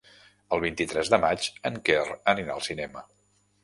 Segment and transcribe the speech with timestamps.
[0.57, 2.03] El vint-i-tres de maig en Quer
[2.37, 3.09] anirà al cinema.